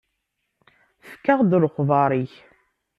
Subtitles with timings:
[1.07, 2.33] Efk-aɣ-d lexbar-ik.